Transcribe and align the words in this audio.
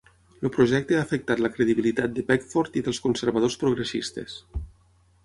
El 0.47 0.51
projecte 0.53 0.95
ha 0.99 1.01
afectat 1.01 1.43
la 1.45 1.51
credibilitat 1.57 2.15
de 2.15 2.23
Peckford 2.31 2.79
i 2.81 2.83
dels 2.89 3.03
conservadors 3.05 3.59
progressistes. 3.65 4.39